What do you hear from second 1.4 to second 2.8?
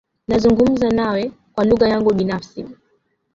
kwa lugha yangu binafsi.